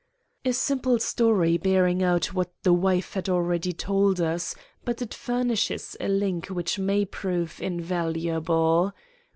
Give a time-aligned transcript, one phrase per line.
[0.43, 5.95] "A simple story bearing out what the wife has already told us; but it furnishes
[5.99, 8.93] a link which may prove invaluable.